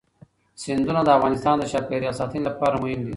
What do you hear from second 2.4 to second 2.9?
لپاره